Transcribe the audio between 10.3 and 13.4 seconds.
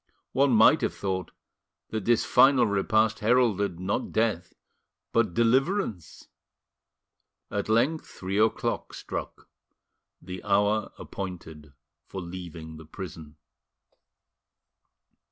hour appointed for leaving the prison.